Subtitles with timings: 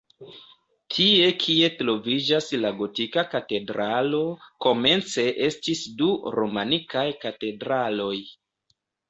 [0.93, 4.23] Tie kie troviĝas la gotika katedralo,
[4.67, 8.17] komence estis du romanikaj katedraloj.